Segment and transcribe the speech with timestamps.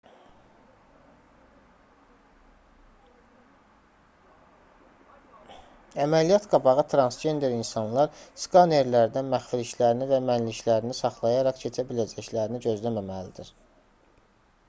[6.05, 8.09] əməliyyat-qabağı transgender insanlar
[8.45, 13.53] skanerlərdən məxfiliklərini və mənliklərini saxlayaraq keçə biləcəklərini gözləməməlidir